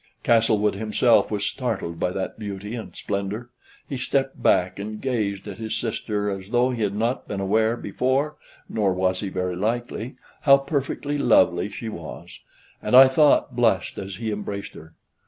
[0.23, 3.51] Castlewood himself was startled by that beauty and splendor;
[3.87, 7.77] he stepped back and gazed at his sister as though he had not been aware
[7.77, 8.35] before
[8.67, 12.39] (nor was he very likely) how perfectly lovely she was,
[12.81, 14.95] and I thought blushed as he embraced her.